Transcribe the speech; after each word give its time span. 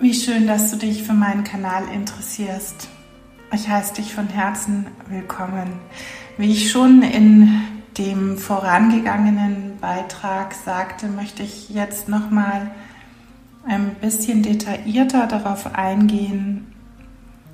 Wie 0.00 0.14
schön, 0.14 0.46
dass 0.46 0.70
du 0.70 0.76
dich 0.76 1.02
für 1.02 1.12
meinen 1.12 1.42
Kanal 1.42 1.88
interessierst. 1.88 2.88
Ich 3.52 3.68
heiße 3.68 3.94
dich 3.94 4.14
von 4.14 4.28
Herzen 4.28 4.86
willkommen. 5.08 5.72
Wie 6.36 6.52
ich 6.52 6.70
schon 6.70 7.02
in 7.02 7.60
dem 7.98 8.38
vorangegangenen 8.38 9.76
Beitrag 9.80 10.54
sagte, 10.54 11.08
möchte 11.08 11.42
ich 11.42 11.70
jetzt 11.70 12.08
noch 12.08 12.30
mal 12.30 12.70
ein 13.66 13.96
bisschen 13.96 14.44
detaillierter 14.44 15.26
darauf 15.26 15.74
eingehen, 15.74 16.72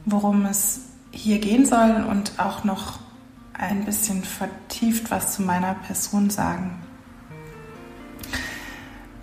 worum 0.05 0.45
es 0.45 0.83
hier 1.13 1.39
gehen 1.39 1.65
soll 1.65 2.05
und 2.11 2.33
auch 2.37 2.63
noch 2.63 2.99
ein 3.55 3.87
bisschen 3.87 4.23
vertieft 4.23 5.11
was 5.11 5.35
zu 5.35 5.41
meiner 5.41 5.77
Person 5.87 6.29
sagen. 6.29 6.73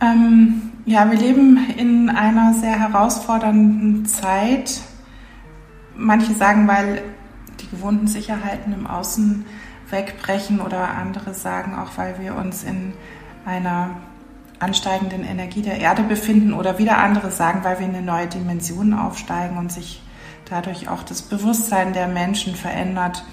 Ähm, 0.01 0.70
ja, 0.85 1.09
wir 1.09 1.17
leben 1.17 1.59
in 1.77 2.09
einer 2.09 2.53
sehr 2.53 2.80
herausfordernden 2.80 4.05
Zeit. 4.05 4.81
Manche 5.95 6.34
sagen, 6.34 6.67
weil 6.67 7.04
die 7.59 7.70
gewohnten 7.70 8.07
Sicherheiten 8.07 8.73
im 8.73 8.88
Außen 8.88 9.45
wegbrechen 9.90 10.59
oder 10.62 10.90
andere 10.90 11.34
sagen 11.34 11.76
auch, 11.76 11.98
weil 11.98 12.16
wir 12.20 12.35
uns 12.35 12.63
in 12.63 12.94
einer 13.45 13.91
ansteigenden 14.59 15.23
Energie 15.23 15.62
der 15.62 15.80
Erde 15.80 16.04
befinden 16.04 16.54
oder 16.54 16.77
wieder 16.77 16.98
andere 16.98 17.32
sagen, 17.32 17.63
weil 17.63 17.79
wir 17.79 17.88
in 17.88 17.95
eine 17.95 18.05
neue 18.05 18.27
Dimension 18.27 18.93
aufsteigen 18.93 19.57
und 19.57 19.71
sich 19.71 20.02
dadurch 20.45 20.90
auch 20.90 21.04
das 21.04 21.21
Bewusstsein 21.21 21.93
der 21.93 22.07
Menschen 22.07 22.55
verändert. 22.55 23.23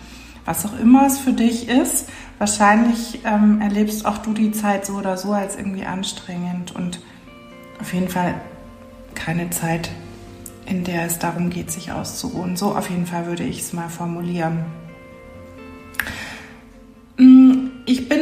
Was 0.44 0.64
auch 0.64 0.78
immer 0.78 1.06
es 1.06 1.18
für 1.18 1.32
dich 1.32 1.68
ist, 1.68 2.08
wahrscheinlich 2.38 3.20
ähm, 3.24 3.60
erlebst 3.60 4.06
auch 4.06 4.18
du 4.18 4.32
die 4.32 4.52
Zeit 4.52 4.86
so 4.86 4.94
oder 4.94 5.16
so 5.16 5.32
als 5.32 5.56
irgendwie 5.56 5.84
anstrengend 5.84 6.74
und 6.74 7.00
auf 7.80 7.92
jeden 7.92 8.08
Fall 8.08 8.40
keine 9.14 9.50
Zeit, 9.50 9.90
in 10.66 10.84
der 10.84 11.04
es 11.04 11.18
darum 11.18 11.50
geht, 11.50 11.70
sich 11.70 11.92
auszuruhen. 11.92 12.56
So 12.56 12.74
auf 12.74 12.90
jeden 12.90 13.06
Fall 13.06 13.26
würde 13.26 13.44
ich 13.44 13.60
es 13.60 13.72
mal 13.72 13.88
formulieren. 13.88 14.64
Mm, 17.16 17.68
ich 17.86 18.08
bin 18.08 18.20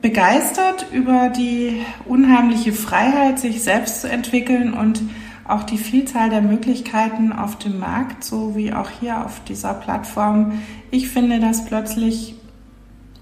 begeistert 0.00 0.86
über 0.92 1.28
die 1.28 1.82
unheimliche 2.06 2.72
Freiheit, 2.72 3.38
sich 3.38 3.62
selbst 3.62 4.00
zu 4.00 4.10
entwickeln 4.10 4.72
und 4.72 5.02
auch 5.46 5.64
die 5.64 5.78
Vielzahl 5.78 6.30
der 6.30 6.42
Möglichkeiten 6.42 7.32
auf 7.32 7.58
dem 7.58 7.78
Markt, 7.78 8.24
so 8.24 8.56
wie 8.56 8.72
auch 8.72 8.88
hier 8.88 9.24
auf 9.24 9.42
dieser 9.44 9.74
Plattform. 9.74 10.60
Ich 10.90 11.08
finde, 11.08 11.40
dass 11.40 11.66
plötzlich 11.66 12.34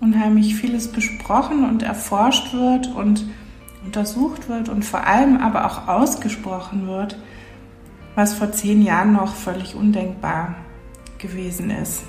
unheimlich 0.00 0.54
vieles 0.54 0.92
besprochen 0.92 1.64
und 1.64 1.82
erforscht 1.82 2.52
wird 2.52 2.94
und 2.94 3.24
untersucht 3.84 4.48
wird 4.48 4.68
und 4.68 4.84
vor 4.84 5.06
allem 5.06 5.38
aber 5.38 5.66
auch 5.66 5.88
ausgesprochen 5.88 6.86
wird, 6.86 7.18
was 8.14 8.34
vor 8.34 8.52
zehn 8.52 8.82
Jahren 8.82 9.12
noch 9.12 9.34
völlig 9.34 9.74
undenkbar 9.74 10.56
gewesen 11.18 11.70
ist. 11.70 12.02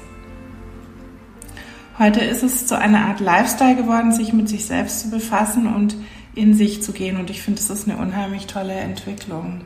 Heute 1.99 2.21
ist 2.21 2.43
es 2.43 2.65
zu 2.65 2.77
einer 2.77 3.07
Art 3.07 3.19
Lifestyle 3.19 3.75
geworden, 3.75 4.11
sich 4.13 4.31
mit 4.31 4.47
sich 4.47 4.65
selbst 4.65 5.01
zu 5.01 5.11
befassen 5.11 5.67
und 5.67 5.97
in 6.33 6.53
sich 6.53 6.81
zu 6.81 6.93
gehen. 6.93 7.17
Und 7.17 7.29
ich 7.29 7.41
finde, 7.41 7.59
das 7.59 7.69
ist 7.69 7.89
eine 7.89 7.97
unheimlich 7.97 8.47
tolle 8.47 8.73
Entwicklung. 8.73 9.61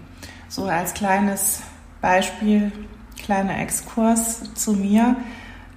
So 0.49 0.65
als 0.65 0.95
kleines 0.95 1.61
Beispiel, 2.01 2.71
kleiner 3.23 3.59
Exkurs 3.59 4.53
zu 4.55 4.73
mir. 4.73 5.15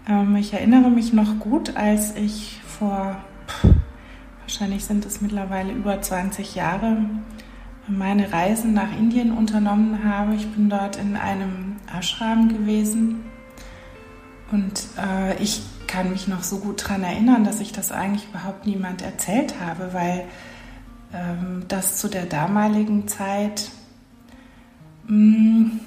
Ähm, 0.09 0.35
ich 0.37 0.55
erinnere 0.55 0.91
mich 0.91 1.13
noch 1.13 1.39
gut, 1.39 1.77
als 1.77 2.17
ich 2.17 2.61
vor 2.67 3.17
wahrscheinlich 4.47 4.85
sind 4.85 5.05
es 5.05 5.21
mittlerweile 5.21 5.73
über 5.73 6.01
20 6.01 6.55
Jahre, 6.55 6.99
meine 7.89 8.33
Reisen 8.33 8.75
nach 8.75 8.97
Indien 8.97 9.37
unternommen 9.37 10.05
habe. 10.05 10.37
Ich 10.37 10.49
bin 10.53 10.71
dort 10.71 10.97
in 10.97 11.17
einem 11.17 11.77
Ashram 11.93 12.49
gewesen 12.49 13.25
und 14.53 14.85
äh, 14.99 15.37
ich 15.43 15.63
kann 15.89 16.11
mich 16.11 16.29
noch 16.29 16.45
so 16.45 16.59
gut 16.59 16.85
daran 16.85 17.03
erinnern, 17.03 17.43
dass 17.43 17.59
ich 17.59 17.73
das 17.73 17.91
eigentlich 17.91 18.29
überhaupt 18.29 18.67
niemand 18.67 19.03
erzählt 19.03 19.55
habe, 19.61 19.93
weil 19.93 20.27
ähm, 21.13 21.65
das 21.67 21.97
zu 21.97 22.07
der 22.07 22.27
damaligen 22.27 23.09
Zeit, 23.09 23.69
mh, 25.09 25.09
hm, 25.09 25.81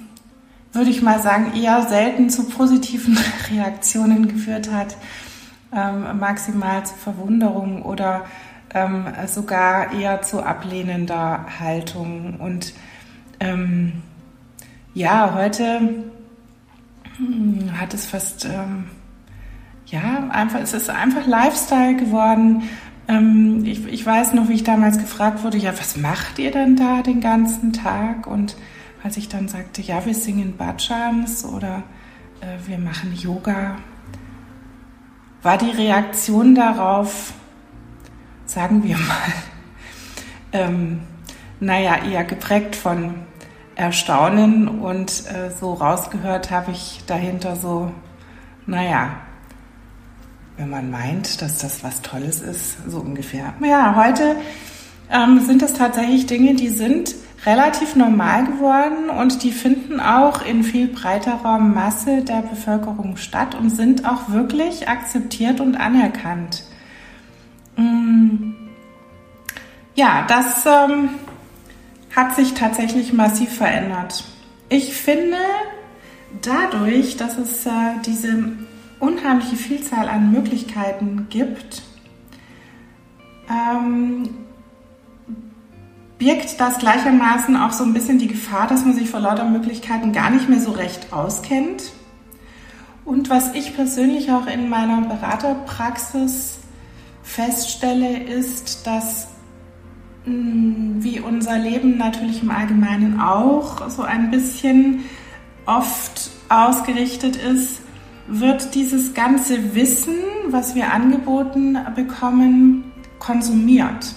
würde 0.72 0.90
ich 0.90 1.00
mal 1.00 1.20
sagen, 1.22 1.54
eher 1.54 1.82
selten 1.88 2.28
zu 2.28 2.44
positiven 2.44 3.18
Reaktionen 3.50 4.28
geführt 4.28 4.70
hat, 4.70 4.98
ähm, 5.74 6.18
maximal 6.18 6.84
zu 6.84 6.94
Verwunderung 6.94 7.82
oder 7.82 8.26
ähm, 8.74 9.06
sogar 9.26 9.92
eher 9.92 10.22
zu 10.22 10.42
ablehnender 10.42 11.46
Haltung. 11.58 12.36
Und 12.38 12.72
ähm, 13.40 14.02
ja, 14.94 15.34
heute 15.34 16.04
hm, 17.16 17.80
hat 17.80 17.94
es 17.94 18.06
fast, 18.06 18.44
ähm, 18.44 18.86
ja, 19.86 20.28
einfach, 20.30 20.60
es 20.60 20.72
ist 20.72 20.90
einfach 20.90 21.26
Lifestyle 21.26 21.96
geworden. 21.96 22.68
Ähm, 23.08 23.64
ich, 23.64 23.86
ich 23.86 24.06
weiß 24.06 24.34
noch, 24.34 24.48
wie 24.48 24.54
ich 24.54 24.64
damals 24.64 24.98
gefragt 24.98 25.42
wurde, 25.42 25.58
ja, 25.58 25.72
was 25.78 25.96
macht 25.96 26.38
ihr 26.38 26.50
denn 26.50 26.76
da 26.76 27.02
den 27.02 27.20
ganzen 27.20 27.72
Tag? 27.72 28.26
Und 28.26 28.56
als 29.02 29.16
ich 29.16 29.28
dann 29.28 29.48
sagte, 29.48 29.82
ja, 29.82 30.04
wir 30.04 30.14
singen 30.14 30.56
Bhajans 30.56 31.44
oder 31.44 31.82
äh, 32.40 32.68
wir 32.68 32.78
machen 32.78 33.12
Yoga, 33.14 33.76
war 35.42 35.56
die 35.56 35.70
Reaktion 35.70 36.54
darauf, 36.54 37.32
sagen 38.50 38.82
wir 38.82 38.96
mal, 38.96 39.32
ähm, 40.52 41.00
naja, 41.60 42.04
eher 42.04 42.24
geprägt 42.24 42.74
von 42.74 43.14
Erstaunen 43.76 44.66
und 44.66 45.24
äh, 45.28 45.50
so 45.58 45.74
rausgehört 45.74 46.50
habe 46.50 46.72
ich 46.72 47.00
dahinter 47.06 47.54
so, 47.54 47.92
naja, 48.66 49.10
wenn 50.56 50.68
man 50.68 50.90
meint, 50.90 51.40
dass 51.40 51.58
das 51.58 51.84
was 51.84 52.02
Tolles 52.02 52.40
ist, 52.40 52.76
so 52.90 52.98
ungefähr. 52.98 53.54
Ja, 53.64 53.94
heute 53.94 54.36
ähm, 55.10 55.40
sind 55.40 55.62
es 55.62 55.74
tatsächlich 55.74 56.26
Dinge, 56.26 56.54
die 56.54 56.68
sind 56.68 57.14
relativ 57.46 57.94
normal 57.94 58.46
geworden 58.46 59.10
und 59.10 59.44
die 59.44 59.52
finden 59.52 60.00
auch 60.00 60.44
in 60.44 60.64
viel 60.64 60.88
breiterer 60.88 61.58
Masse 61.58 62.22
der 62.22 62.42
Bevölkerung 62.42 63.16
statt 63.16 63.54
und 63.54 63.70
sind 63.70 64.06
auch 64.06 64.28
wirklich 64.30 64.88
akzeptiert 64.88 65.60
und 65.60 65.76
anerkannt. 65.76 66.64
Mm. 67.76 68.52
Ja, 69.94 70.24
das 70.28 70.64
ähm, 70.66 71.10
hat 72.14 72.36
sich 72.36 72.54
tatsächlich 72.54 73.12
massiv 73.12 73.52
verändert. 73.56 74.24
Ich 74.68 74.94
finde, 74.94 75.38
dadurch, 76.42 77.16
dass 77.16 77.38
es 77.38 77.66
äh, 77.66 77.70
diese 78.06 78.52
unheimliche 78.98 79.56
Vielzahl 79.56 80.08
an 80.08 80.30
Möglichkeiten 80.30 81.26
gibt, 81.28 81.82
ähm, 83.50 84.28
birgt 86.18 86.60
das 86.60 86.78
gleichermaßen 86.78 87.56
auch 87.56 87.72
so 87.72 87.82
ein 87.82 87.94
bisschen 87.94 88.18
die 88.18 88.28
Gefahr, 88.28 88.66
dass 88.66 88.84
man 88.84 88.94
sich 88.94 89.10
vor 89.10 89.20
lauter 89.20 89.44
Möglichkeiten 89.44 90.12
gar 90.12 90.30
nicht 90.30 90.48
mehr 90.48 90.60
so 90.60 90.70
recht 90.70 91.12
auskennt. 91.12 91.92
Und 93.04 93.30
was 93.30 93.54
ich 93.54 93.74
persönlich 93.74 94.30
auch 94.30 94.46
in 94.46 94.68
meiner 94.68 95.00
Beraterpraxis 95.00 96.59
feststelle, 97.30 98.24
ist, 98.24 98.86
dass 98.86 99.28
mm, 100.26 101.02
wie 101.02 101.20
unser 101.20 101.58
Leben 101.58 101.96
natürlich 101.96 102.42
im 102.42 102.50
Allgemeinen 102.50 103.20
auch 103.20 103.88
so 103.88 104.02
ein 104.02 104.30
bisschen 104.30 105.04
oft 105.66 106.30
ausgerichtet 106.48 107.36
ist, 107.36 107.82
wird 108.26 108.74
dieses 108.74 109.14
ganze 109.14 109.74
Wissen, 109.74 110.14
was 110.48 110.74
wir 110.74 110.92
angeboten 110.92 111.78
bekommen, 111.94 112.92
konsumiert. 113.18 114.14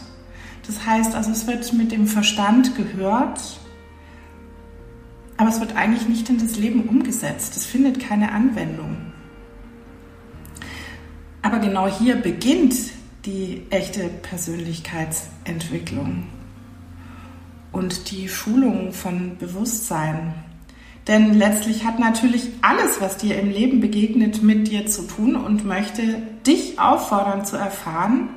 Das 0.66 0.86
heißt 0.86 1.14
also, 1.14 1.32
es 1.32 1.46
wird 1.46 1.72
mit 1.74 1.92
dem 1.92 2.08
Verstand 2.08 2.76
gehört, 2.76 3.60
aber 5.38 5.50
es 5.50 5.60
wird 5.60 5.76
eigentlich 5.76 6.08
nicht 6.08 6.30
in 6.30 6.40
das 6.40 6.58
Leben 6.58 6.84
umgesetzt. 6.84 7.56
Es 7.58 7.66
findet 7.66 8.00
keine 8.00 8.32
Anwendung. 8.32 8.98
Aber 11.42 11.60
genau 11.60 11.88
hier 11.88 12.16
beginnt 12.16 12.76
die 13.26 13.62
echte 13.70 14.10
Persönlichkeitsentwicklung 14.10 16.26
und 17.72 18.12
die 18.12 18.28
Schulung 18.28 18.92
von 18.92 19.38
Bewusstsein. 19.38 20.34
Denn 21.08 21.34
letztlich 21.34 21.86
hat 21.86 22.00
natürlich 22.00 22.50
alles, 22.62 23.00
was 23.00 23.16
dir 23.18 23.40
im 23.40 23.50
Leben 23.50 23.80
begegnet, 23.80 24.44
mit 24.44 24.68
dir 24.68 24.88
zu 24.88 25.04
tun 25.04 25.38
und 25.38 25.64
möchte 25.66 26.22
dich 26.46 26.80
auffordern 26.80 27.46
zu 27.46 27.56
erfahren 27.56 28.28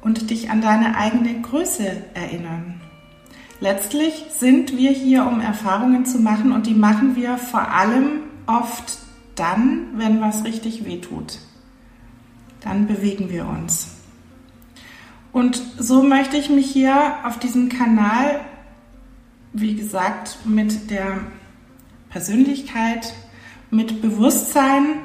und 0.00 0.30
dich 0.30 0.50
an 0.50 0.62
deine 0.62 0.96
eigene 0.96 1.42
Größe 1.42 2.04
erinnern. 2.14 2.80
Letztlich 3.60 4.24
sind 4.30 4.76
wir 4.76 4.90
hier, 4.90 5.26
um 5.26 5.40
Erfahrungen 5.40 6.06
zu 6.06 6.18
machen 6.18 6.52
und 6.52 6.66
die 6.66 6.74
machen 6.74 7.16
wir 7.16 7.36
vor 7.36 7.68
allem 7.68 8.20
oft 8.46 8.98
dann, 9.34 9.88
wenn 9.96 10.20
was 10.20 10.44
richtig 10.44 10.84
wehtut 10.84 11.38
dann 12.72 12.86
bewegen 12.86 13.30
wir 13.30 13.46
uns. 13.46 13.88
Und 15.32 15.62
so 15.78 16.02
möchte 16.02 16.36
ich 16.36 16.50
mich 16.50 16.70
hier 16.70 17.16
auf 17.24 17.38
diesem 17.38 17.68
Kanal 17.68 18.40
wie 19.52 19.74
gesagt, 19.74 20.38
mit 20.44 20.90
der 20.90 21.20
Persönlichkeit, 22.10 23.12
mit 23.70 24.00
Bewusstsein, 24.02 25.00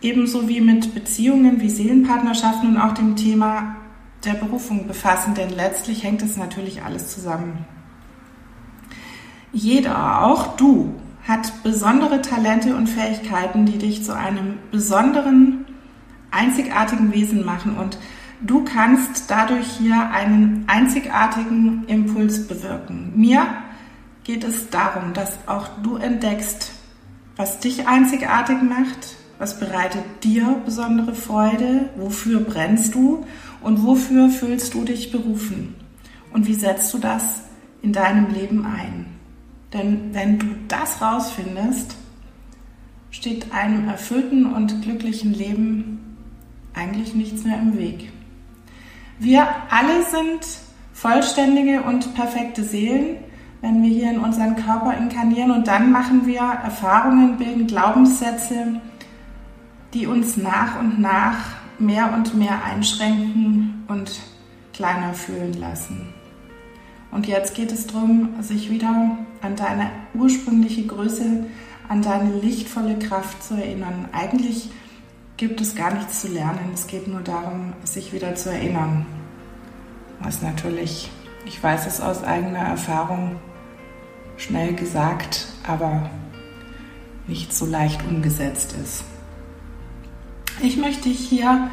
ebenso 0.00 0.48
wie 0.48 0.60
mit 0.60 0.94
Beziehungen 0.94 1.60
wie 1.60 1.70
Seelenpartnerschaften 1.70 2.70
und 2.70 2.80
auch 2.80 2.94
dem 2.94 3.16
Thema 3.16 3.76
der 4.24 4.34
Berufung 4.34 4.86
befassen, 4.86 5.34
denn 5.34 5.50
letztlich 5.50 6.04
hängt 6.04 6.22
es 6.22 6.36
natürlich 6.36 6.82
alles 6.82 7.08
zusammen. 7.14 7.64
Jeder, 9.52 10.22
auch 10.24 10.56
du, 10.56 10.94
hat 11.26 11.62
besondere 11.62 12.22
Talente 12.22 12.74
und 12.74 12.88
Fähigkeiten, 12.88 13.66
die 13.66 13.78
dich 13.78 14.04
zu 14.04 14.14
einem 14.14 14.58
besonderen, 14.70 15.57
einzigartigen 16.30 17.12
Wesen 17.12 17.44
machen 17.44 17.76
und 17.76 17.98
du 18.40 18.64
kannst 18.64 19.30
dadurch 19.30 19.66
hier 19.66 20.10
einen 20.10 20.64
einzigartigen 20.66 21.84
Impuls 21.86 22.46
bewirken. 22.46 23.12
Mir 23.16 23.46
geht 24.24 24.44
es 24.44 24.70
darum, 24.70 25.14
dass 25.14 25.38
auch 25.46 25.68
du 25.82 25.96
entdeckst, 25.96 26.72
was 27.36 27.60
dich 27.60 27.86
einzigartig 27.86 28.62
macht, 28.62 29.16
was 29.38 29.58
bereitet 29.60 30.02
dir 30.22 30.60
besondere 30.64 31.14
Freude, 31.14 31.90
wofür 31.96 32.40
brennst 32.40 32.94
du 32.94 33.24
und 33.60 33.84
wofür 33.84 34.28
fühlst 34.28 34.74
du 34.74 34.84
dich 34.84 35.12
berufen 35.12 35.74
und 36.32 36.46
wie 36.46 36.54
setzt 36.54 36.92
du 36.92 36.98
das 36.98 37.42
in 37.82 37.92
deinem 37.92 38.32
Leben 38.32 38.66
ein. 38.66 39.06
Denn 39.72 40.12
wenn 40.12 40.38
du 40.38 40.46
das 40.66 41.00
rausfindest, 41.00 41.96
steht 43.10 43.52
einem 43.52 43.88
erfüllten 43.88 44.46
und 44.46 44.82
glücklichen 44.82 45.32
Leben 45.32 46.07
eigentlich 46.78 47.14
nichts 47.14 47.44
mehr 47.44 47.58
im 47.58 47.76
Weg. 47.76 48.10
Wir 49.18 49.48
alle 49.70 50.04
sind 50.04 50.46
vollständige 50.92 51.82
und 51.82 52.14
perfekte 52.14 52.62
Seelen, 52.62 53.16
wenn 53.60 53.82
wir 53.82 53.90
hier 53.90 54.10
in 54.10 54.20
unseren 54.20 54.54
Körper 54.54 54.96
inkarnieren 54.96 55.50
und 55.50 55.66
dann 55.66 55.90
machen 55.90 56.26
wir 56.26 56.40
Erfahrungen, 56.40 57.36
bilden 57.36 57.66
Glaubenssätze, 57.66 58.80
die 59.92 60.06
uns 60.06 60.36
nach 60.36 60.78
und 60.78 61.00
nach 61.00 61.56
mehr 61.78 62.12
und 62.14 62.34
mehr 62.34 62.64
einschränken 62.64 63.84
und 63.88 64.20
kleiner 64.72 65.14
fühlen 65.14 65.54
lassen. 65.54 66.12
Und 67.10 67.26
jetzt 67.26 67.54
geht 67.54 67.72
es 67.72 67.86
darum, 67.86 68.34
sich 68.40 68.70
wieder 68.70 69.18
an 69.40 69.56
deine 69.56 69.90
ursprüngliche 70.14 70.86
Größe, 70.86 71.46
an 71.88 72.02
deine 72.02 72.34
lichtvolle 72.38 72.98
Kraft 72.98 73.42
zu 73.42 73.54
erinnern. 73.54 74.08
Eigentlich 74.12 74.70
gibt 75.38 75.60
es 75.60 75.76
gar 75.76 75.94
nichts 75.94 76.20
zu 76.20 76.28
lernen, 76.28 76.72
es 76.74 76.88
geht 76.88 77.06
nur 77.06 77.20
darum, 77.20 77.72
sich 77.84 78.12
wieder 78.12 78.34
zu 78.34 78.50
erinnern. 78.50 79.06
Was 80.20 80.42
natürlich, 80.42 81.10
ich 81.46 81.62
weiß 81.62 81.86
es 81.86 82.00
aus 82.00 82.24
eigener 82.24 82.58
Erfahrung, 82.58 83.36
schnell 84.36 84.74
gesagt, 84.74 85.46
aber 85.66 86.10
nicht 87.28 87.54
so 87.54 87.66
leicht 87.66 88.04
umgesetzt 88.04 88.74
ist. 88.82 89.04
Ich 90.60 90.76
möchte 90.76 91.08
dich 91.08 91.20
hier 91.20 91.70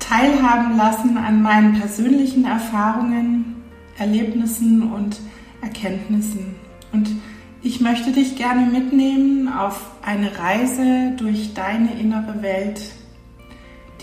teilhaben 0.00 0.76
lassen 0.76 1.16
an 1.16 1.42
meinen 1.42 1.78
persönlichen 1.78 2.44
Erfahrungen, 2.44 3.62
Erlebnissen 3.98 4.92
und 4.92 5.20
Erkenntnissen. 5.62 6.56
Und 6.92 7.08
ich 7.62 7.80
möchte 7.80 8.10
dich 8.10 8.34
gerne 8.36 8.66
mitnehmen 8.66 9.48
auf 9.48 9.92
eine 10.02 10.36
Reise 10.38 11.12
durch 11.16 11.54
deine 11.54 11.92
innere 12.00 12.42
Welt, 12.42 12.80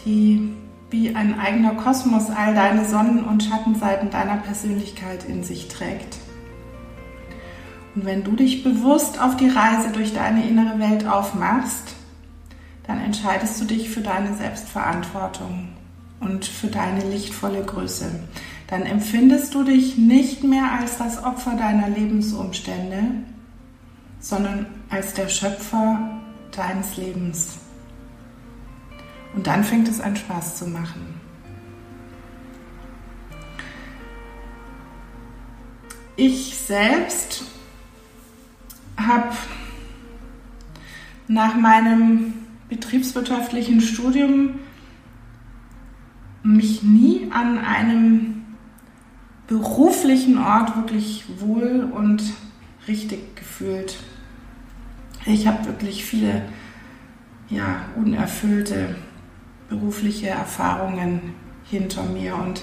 die 0.06 0.54
wie 0.90 1.16
ein 1.16 1.40
eigener 1.40 1.74
Kosmos 1.74 2.30
all 2.30 2.54
deine 2.54 2.86
Sonnen- 2.86 3.26
und 3.26 3.44
Schattenseiten 3.44 4.12
deiner 4.12 4.38
Persönlichkeit 4.38 5.24
in 5.26 5.44
sich 5.44 5.68
trägt. 5.68 6.18
Und 7.96 8.06
wenn 8.06 8.24
du 8.24 8.34
dich 8.34 8.64
bewusst 8.64 9.20
auf 9.20 9.36
die 9.36 9.50
Reise 9.50 9.90
durch 9.92 10.14
deine 10.14 10.48
innere 10.48 10.80
Welt 10.80 11.08
aufmachst, 11.08 11.96
dann 12.86 13.00
entscheidest 13.00 13.60
du 13.60 13.66
dich 13.66 13.90
für 13.90 14.02
deine 14.02 14.36
Selbstverantwortung 14.36 15.70
und 16.20 16.46
für 16.46 16.68
deine 16.68 17.10
lichtvolle 17.10 17.64
Größe. 17.64 18.12
Dann 18.68 18.84
empfindest 18.84 19.54
du 19.54 19.64
dich 19.64 19.98
nicht 19.98 20.44
mehr 20.44 20.72
als 20.80 20.98
das 20.98 21.24
Opfer 21.24 21.56
deiner 21.56 21.90
Lebensumstände, 21.90 23.04
sondern 24.20 24.68
als 24.90 25.14
der 25.14 25.28
Schöpfer 25.28 26.22
deines 26.56 26.98
Lebens. 26.98 27.58
Und 29.34 29.48
dann 29.48 29.64
fängt 29.64 29.88
es 29.88 30.00
an 30.00 30.16
Spaß 30.16 30.58
zu 30.58 30.68
machen. 30.68 31.20
Ich 36.16 36.56
selbst 36.58 37.44
habe 38.98 39.36
nach 41.28 41.56
meinem 41.56 42.34
betriebswirtschaftlichen 42.70 43.82
Studium 43.82 44.60
mich 46.44 46.84
nie 46.84 47.30
an 47.32 47.58
einem 47.58 48.46
beruflichen 49.48 50.38
Ort 50.38 50.76
wirklich 50.76 51.26
wohl 51.40 51.90
und 51.92 52.22
richtig 52.88 53.36
gefühlt. 53.36 53.98
Ich 55.26 55.48
habe 55.48 55.66
wirklich 55.66 56.06
viele 56.06 56.44
ja, 57.50 57.86
unerfüllte 57.96 58.96
berufliche 59.74 60.30
Erfahrungen 60.30 61.34
hinter 61.70 62.04
mir 62.04 62.36
und 62.36 62.62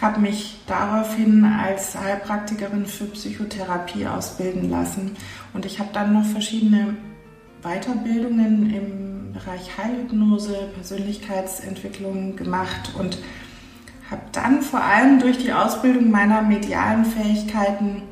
habe 0.00 0.20
mich 0.20 0.60
daraufhin 0.66 1.44
als 1.44 1.94
Heilpraktikerin 1.94 2.86
für 2.86 3.04
Psychotherapie 3.04 4.06
ausbilden 4.06 4.70
lassen. 4.70 5.16
Und 5.52 5.66
ich 5.66 5.78
habe 5.78 5.90
dann 5.92 6.12
noch 6.14 6.24
verschiedene 6.24 6.96
Weiterbildungen 7.62 8.74
im 8.74 9.32
Bereich 9.32 9.76
Heilhypnose, 9.78 10.70
Persönlichkeitsentwicklung 10.74 12.34
gemacht 12.36 12.92
und 12.98 13.18
habe 14.10 14.22
dann 14.32 14.62
vor 14.62 14.82
allem 14.82 15.20
durch 15.20 15.38
die 15.38 15.52
Ausbildung 15.52 16.10
meiner 16.10 16.42
medialen 16.42 17.04
Fähigkeiten 17.04 18.02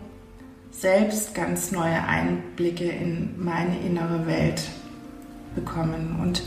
selbst 0.71 1.35
ganz 1.35 1.73
neue 1.73 2.05
Einblicke 2.05 2.85
in 2.85 3.31
meine 3.37 3.81
innere 3.81 4.27
Welt 4.27 4.63
bekommen. 5.57 6.19
Und 6.23 6.45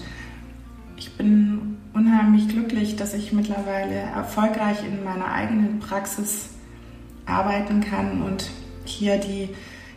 ich 0.95 1.17
bin 1.17 1.70
unheimlich 1.93 2.47
glücklich, 2.47 2.95
dass 2.95 3.13
ich 3.13 3.33
mittlerweile 3.33 3.95
erfolgreich 3.95 4.85
in 4.85 5.03
meiner 5.03 5.31
eigenen 5.31 5.79
Praxis 5.79 6.49
arbeiten 7.25 7.81
kann 7.81 8.21
und 8.21 8.49
hier 8.85 9.17
die 9.17 9.49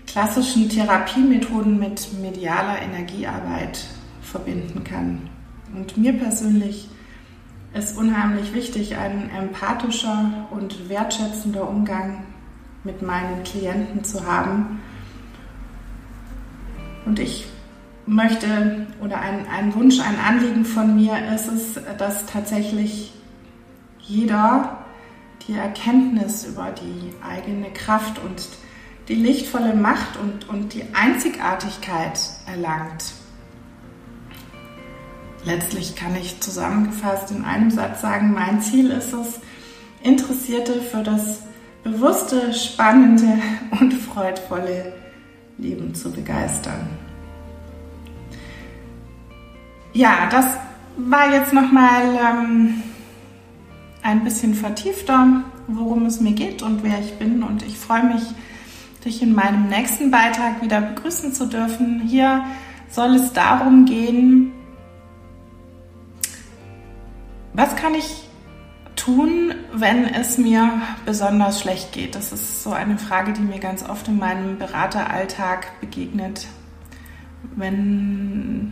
klassischen 0.06 0.68
Therapiemethoden 0.68 1.78
mit 1.78 2.12
medialer 2.20 2.82
Energiearbeit 2.82 3.86
verbinden 4.22 4.84
kann. 4.84 5.30
Und 5.74 5.96
mir 5.96 6.12
persönlich 6.12 6.88
ist 7.72 7.96
unheimlich 7.96 8.54
wichtig 8.54 8.96
ein 8.96 9.30
empathischer 9.30 10.46
und 10.50 10.88
wertschätzender 10.88 11.68
Umgang 11.68 12.24
mit 12.84 13.02
meinen 13.02 13.42
Klienten 13.42 14.04
zu 14.04 14.26
haben. 14.26 14.80
Und 17.06 17.18
ich 17.18 17.46
möchte 18.06 18.86
oder 19.02 19.20
ein, 19.20 19.46
ein 19.48 19.74
Wunsch, 19.74 20.00
ein 20.00 20.18
Anliegen 20.18 20.64
von 20.64 20.94
mir 20.94 21.14
ist 21.34 21.48
es, 21.48 21.80
dass 21.98 22.26
tatsächlich 22.26 23.12
jeder 24.00 24.84
die 25.46 25.54
Erkenntnis 25.54 26.44
über 26.44 26.72
die 26.72 27.12
eigene 27.26 27.70
Kraft 27.72 28.18
und 28.18 28.48
die 29.08 29.14
lichtvolle 29.14 29.74
Macht 29.74 30.18
und, 30.18 30.48
und 30.48 30.72
die 30.72 30.84
Einzigartigkeit 30.94 32.18
erlangt. 32.46 33.12
Letztlich 35.44 35.94
kann 35.94 36.16
ich 36.16 36.40
zusammengefasst 36.40 37.30
in 37.30 37.44
einem 37.44 37.70
Satz 37.70 38.00
sagen, 38.00 38.32
mein 38.32 38.62
Ziel 38.62 38.90
ist 38.90 39.12
es, 39.12 39.40
Interessierte 40.02 40.80
für 40.82 41.02
das 41.02 41.40
bewusste, 41.82 42.52
spannende 42.52 43.38
und 43.80 43.92
freudvolle 43.92 44.92
Leben 45.58 45.94
zu 45.94 46.10
begeistern. 46.10 46.88
Ja, 49.94 50.28
das 50.28 50.46
war 50.96 51.32
jetzt 51.32 51.52
nochmal 51.52 52.18
ähm, 52.20 52.82
ein 54.02 54.24
bisschen 54.24 54.54
vertiefter, 54.54 55.44
worum 55.68 56.06
es 56.06 56.20
mir 56.20 56.32
geht 56.32 56.62
und 56.62 56.82
wer 56.82 56.98
ich 56.98 57.14
bin. 57.14 57.44
Und 57.44 57.62
ich 57.62 57.78
freue 57.78 58.02
mich, 58.02 58.22
dich 59.04 59.22
in 59.22 59.36
meinem 59.36 59.68
nächsten 59.68 60.10
Beitrag 60.10 60.60
wieder 60.62 60.80
begrüßen 60.80 61.32
zu 61.32 61.46
dürfen. 61.46 62.00
Hier 62.00 62.44
soll 62.90 63.14
es 63.14 63.32
darum 63.32 63.84
gehen, 63.84 64.52
was 67.52 67.76
kann 67.76 67.94
ich 67.94 68.28
tun, 68.96 69.54
wenn 69.72 70.06
es 70.06 70.38
mir 70.38 70.70
besonders 71.06 71.60
schlecht 71.60 71.92
geht? 71.92 72.16
Das 72.16 72.32
ist 72.32 72.64
so 72.64 72.72
eine 72.72 72.98
Frage, 72.98 73.32
die 73.32 73.42
mir 73.42 73.60
ganz 73.60 73.88
oft 73.88 74.08
in 74.08 74.18
meinem 74.18 74.58
Berateralltag 74.58 75.80
begegnet. 75.80 76.48
Wenn 77.54 78.63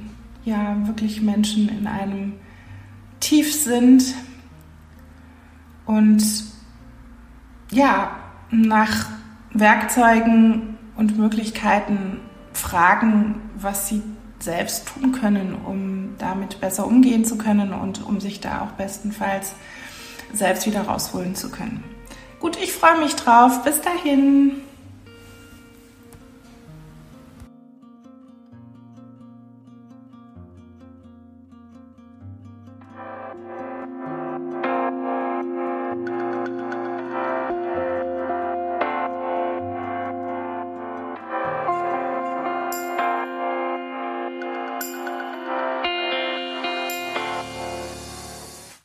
ja 0.45 0.77
wirklich 0.87 1.23
Menschen 1.23 1.69
in 1.69 1.87
einem 1.87 2.35
Tief 3.21 3.55
sind 3.55 4.15
und 5.87 6.23
ja, 7.71 8.17
nach 8.51 9.07
Werkzeugen 9.53 10.77
und 10.97 11.19
Möglichkeiten 11.19 12.21
fragen, 12.53 13.41
was 13.57 13.89
sie 13.89 14.03
selbst 14.39 14.89
tun 14.89 15.13
können, 15.13 15.55
um 15.55 16.15
damit 16.19 16.61
besser 16.61 16.87
umgehen 16.87 17.25
zu 17.25 17.39
können 17.39 17.73
und 17.73 18.05
um 18.05 18.21
sich 18.21 18.41
da 18.41 18.63
auch 18.63 18.73
bestenfalls 18.73 19.55
selbst 20.33 20.67
wieder 20.67 20.83
rausholen 20.83 21.35
zu 21.35 21.51
können. 21.51 21.85
Gut, 22.41 22.57
ich 22.57 22.73
freue 22.73 22.99
mich 22.99 23.15
drauf. 23.15 23.63
Bis 23.63 23.81
dahin. 23.81 24.57